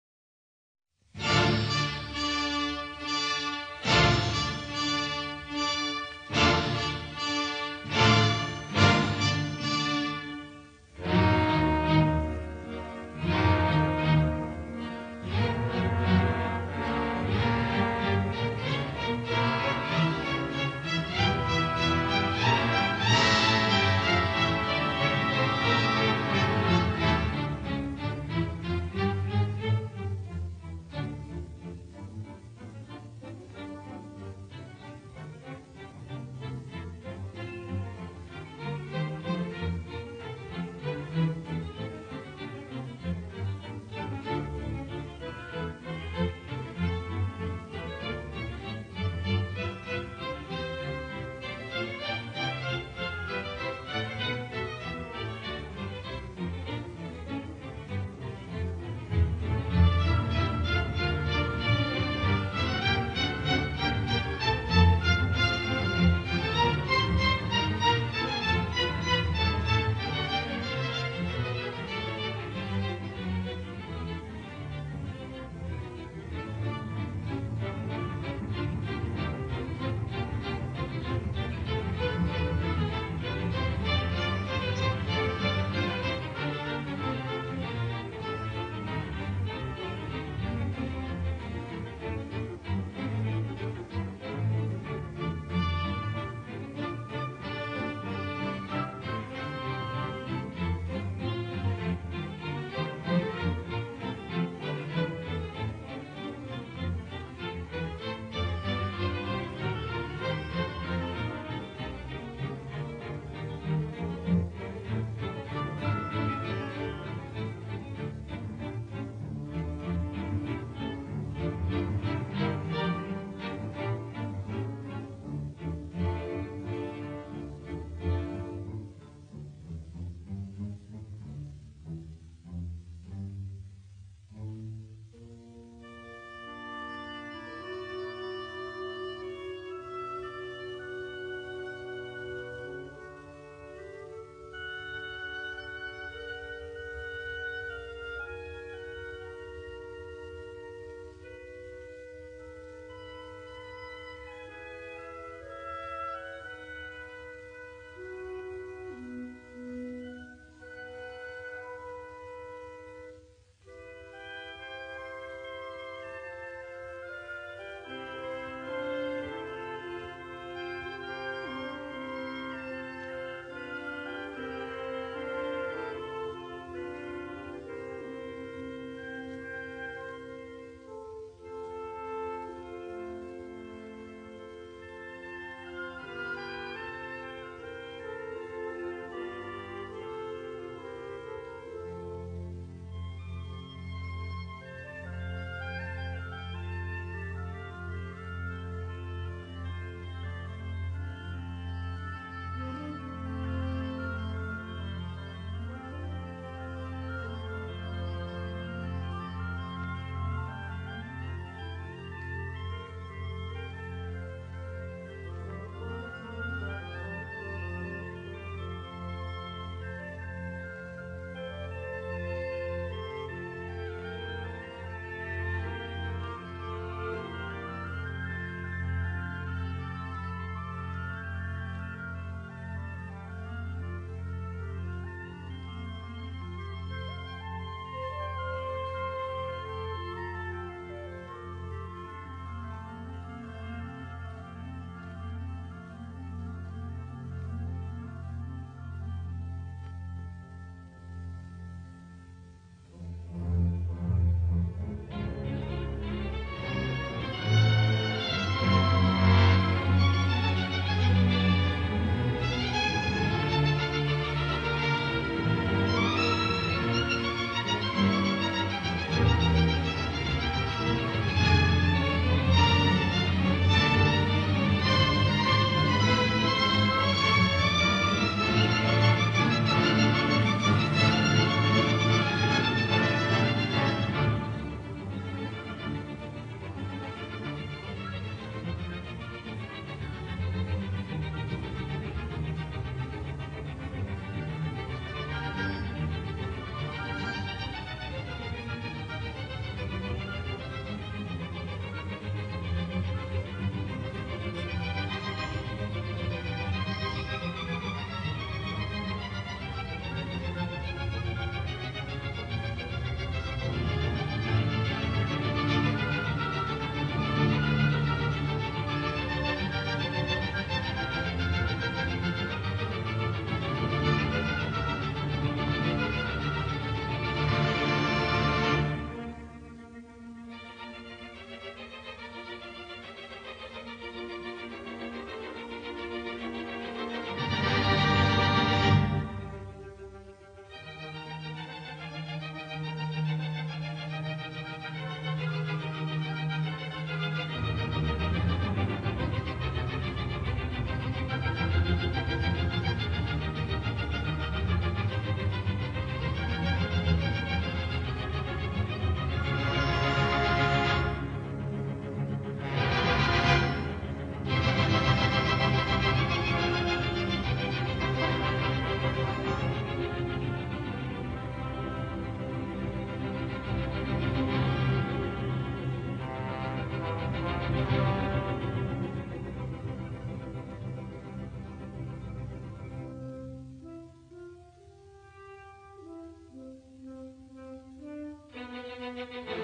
thank 389.33 389.49
you 389.49 389.64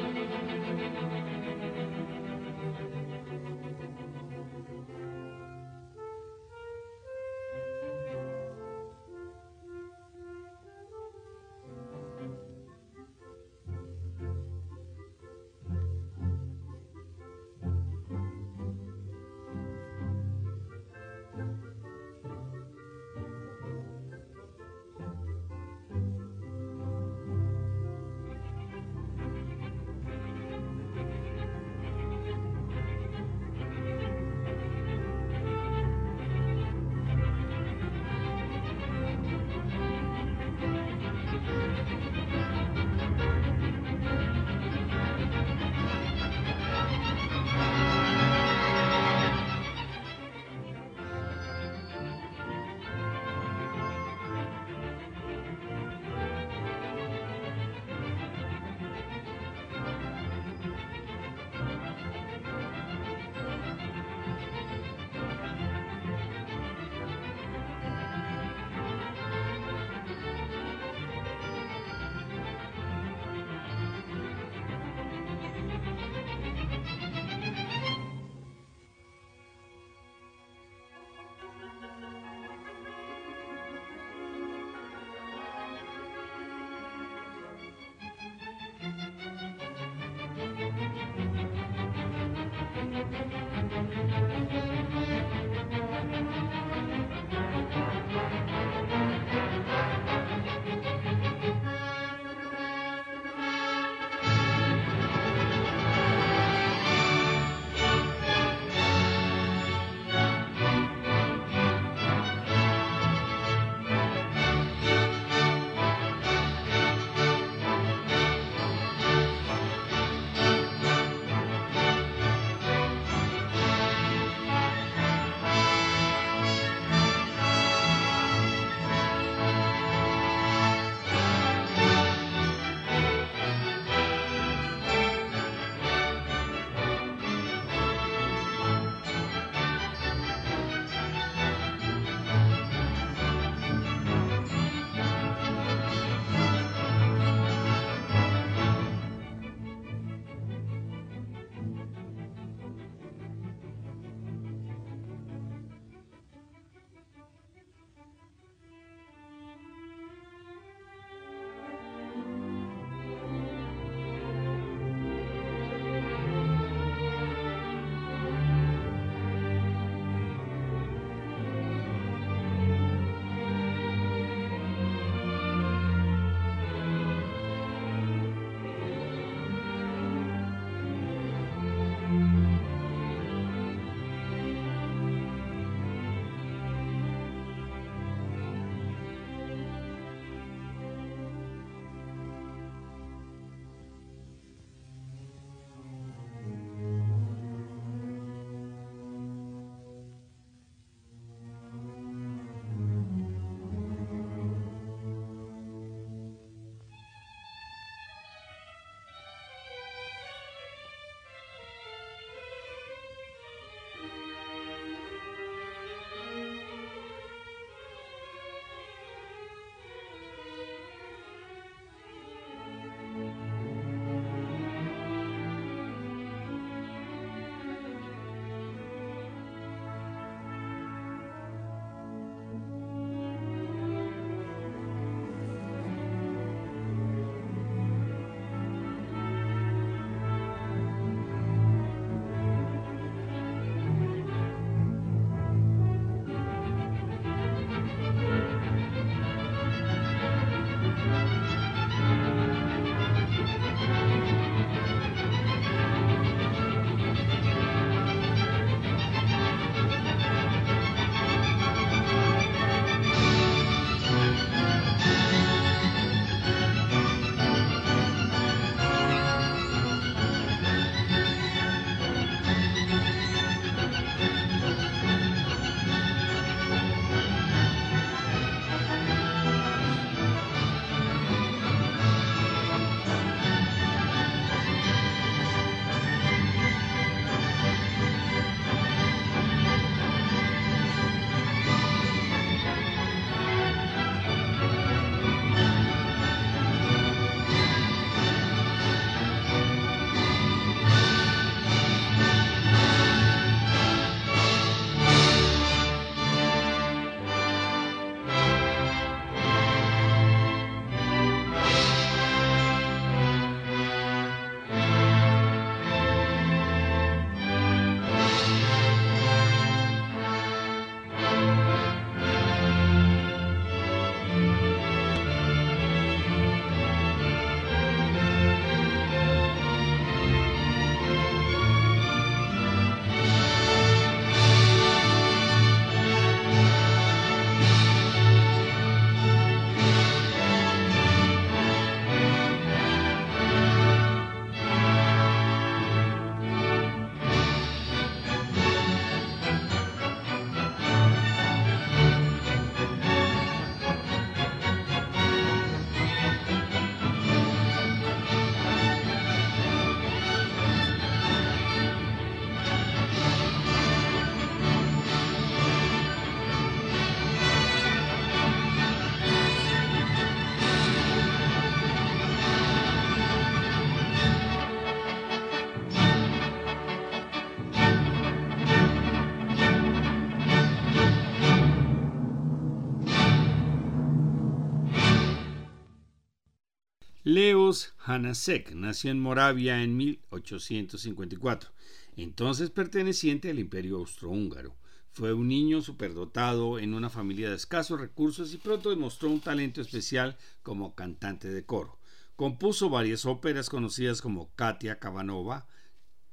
Hanasek 388.11 388.73
nació 388.73 389.13
en 389.13 389.21
Moravia 389.21 389.85
en 389.85 389.97
1854, 389.97 391.71
entonces 392.17 392.71
perteneciente 392.71 393.51
al 393.51 393.61
Imperio 393.61 393.99
Austrohúngaro. 393.99 394.75
Fue 395.13 395.33
un 395.33 395.47
niño 395.47 395.81
superdotado 395.81 396.81
en 396.81 396.95
una 396.95 397.09
familia 397.09 397.51
de 397.51 397.57
escasos 397.57 398.01
recursos 398.01 398.53
y 398.53 398.57
pronto 398.57 398.91
demostró 398.91 399.31
un 399.31 399.41
talento 399.41 399.81
especial 399.81 400.37
como 400.65 400.97
cantante 400.97 401.49
de 401.51 401.65
coro. 401.65 402.01
Compuso 402.35 402.91
varias 402.91 403.27
óperas 403.27 403.69
conocidas 403.69 404.21
como 404.21 404.51
Katia 404.57 404.99
Kavanova, 404.99 405.69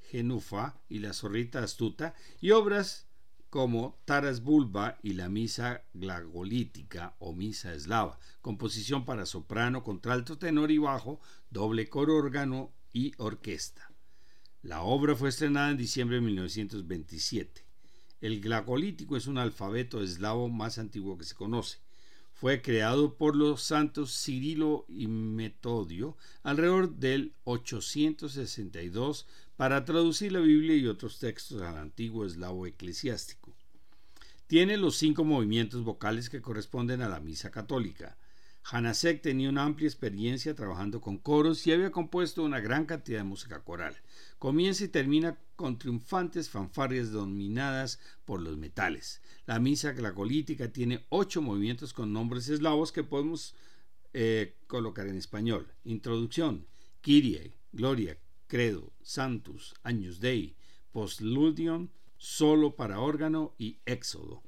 Genufa 0.09 0.79
y 0.89 0.99
La 0.99 1.13
Zorrita 1.13 1.61
Astuta 1.61 2.15
y 2.41 2.51
obras 2.51 3.06
como 3.49 3.97
Taras 4.05 4.41
Bulba 4.41 4.97
y 5.01 5.13
la 5.13 5.29
Misa 5.29 5.83
Glagolítica 5.93 7.15
o 7.19 7.33
Misa 7.33 7.73
Eslava, 7.73 8.19
composición 8.41 9.05
para 9.05 9.25
soprano, 9.25 9.83
contralto, 9.83 10.37
tenor 10.37 10.71
y 10.71 10.77
bajo, 10.77 11.21
doble 11.49 11.89
coro, 11.89 12.15
órgano 12.15 12.71
y 12.93 13.13
orquesta. 13.17 13.91
La 14.63 14.81
obra 14.81 15.15
fue 15.15 15.29
estrenada 15.29 15.71
en 15.71 15.77
diciembre 15.77 16.17
de 16.17 16.21
1927. 16.21 17.65
El 18.19 18.41
glagolítico 18.41 19.15
es 19.15 19.27
un 19.27 19.37
alfabeto 19.37 20.01
eslavo 20.01 20.49
más 20.49 20.77
antiguo 20.77 21.17
que 21.17 21.23
se 21.23 21.35
conoce. 21.35 21.79
Fue 22.33 22.61
creado 22.61 23.15
por 23.15 23.35
los 23.35 23.63
santos 23.63 24.11
Cirilo 24.23 24.85
y 24.87 25.07
Metodio 25.07 26.17
alrededor 26.43 26.95
del 26.95 27.33
862 27.45 29.25
para 29.57 29.83
traducir 29.85 30.31
la 30.31 30.39
Biblia 30.39 30.75
y 30.75 30.87
otros 30.87 31.17
textos 31.19 31.61
al 31.63 31.77
antiguo 31.77 32.25
eslavo 32.25 32.67
eclesiástico. 32.67 33.53
Tiene 34.45 34.77
los 34.77 34.95
cinco 34.95 35.25
movimientos 35.25 35.83
vocales 35.83 36.29
que 36.29 36.41
corresponden 36.41 37.01
a 37.01 37.09
la 37.09 37.19
misa 37.19 37.51
católica. 37.51 38.17
Hanasek 38.69 39.21
tenía 39.21 39.49
una 39.49 39.63
amplia 39.63 39.87
experiencia 39.87 40.53
trabajando 40.53 41.01
con 41.01 41.17
coros 41.17 41.65
y 41.65 41.71
había 41.71 41.91
compuesto 41.91 42.43
una 42.43 42.59
gran 42.59 42.85
cantidad 42.85 43.19
de 43.19 43.23
música 43.23 43.63
coral. 43.63 43.97
Comienza 44.37 44.83
y 44.83 44.89
termina 44.89 45.37
con 45.55 45.79
triunfantes 45.79 46.49
fanfarrias 46.49 47.11
dominadas 47.11 47.99
por 48.25 48.41
los 48.41 48.57
metales. 48.57 49.21
La 49.47 49.59
misa 49.59 49.91
glagolítica 49.93 50.71
tiene 50.71 51.05
ocho 51.09 51.41
movimientos 51.41 51.93
con 51.93 52.13
nombres 52.13 52.47
eslavos 52.47 52.91
que 52.91 53.03
podemos 53.03 53.55
eh, 54.13 54.55
colocar 54.67 55.07
en 55.07 55.15
español. 55.15 55.67
Introducción, 55.83 56.67
Kyrie, 57.01 57.53
Gloria, 57.71 58.17
Credo, 58.47 58.93
Santus, 59.01 59.75
Agnus 59.83 60.19
Dei, 60.19 60.55
Postludium, 60.91 61.89
Solo 62.19 62.75
para 62.75 62.99
órgano 62.99 63.53
y 63.59 63.77
Éxodo. 63.85 64.41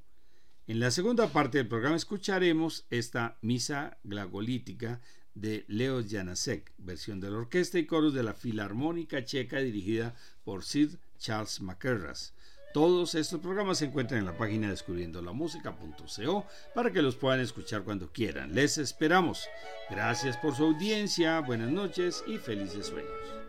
En 0.65 0.79
la 0.79 0.89
segunda 0.89 1.27
parte 1.27 1.59
del 1.59 1.67
programa 1.67 1.95
escucharemos 1.95 2.85
esta 2.89 3.37
misa 3.41 3.99
glagolítica 4.03 5.01
de 5.35 5.65
Leo 5.67 6.03
Janacek, 6.07 6.73
versión 6.77 7.19
de 7.19 7.29
la 7.29 7.37
orquesta 7.37 7.79
y 7.79 7.85
coros 7.85 8.13
de 8.13 8.23
la 8.23 8.33
Filarmónica 8.33 9.23
Checa 9.23 9.59
dirigida 9.59 10.15
por 10.43 10.63
Sid 10.63 10.95
Charles 11.17 11.61
McCarras. 11.61 12.33
Todos 12.73 13.15
estos 13.15 13.39
programas 13.39 13.79
se 13.79 13.85
encuentran 13.85 14.19
en 14.19 14.25
la 14.25 14.37
página 14.37 14.69
descubriendolamusica.co 14.69 16.45
para 16.75 16.91
que 16.91 17.01
los 17.01 17.15
puedan 17.15 17.39
escuchar 17.39 17.83
cuando 17.83 18.11
quieran. 18.11 18.53
Les 18.53 18.77
esperamos. 18.77 19.47
Gracias 19.89 20.37
por 20.37 20.55
su 20.55 20.65
audiencia, 20.65 21.39
buenas 21.39 21.71
noches 21.71 22.23
y 22.27 22.37
felices 22.37 22.87
sueños. 22.87 23.48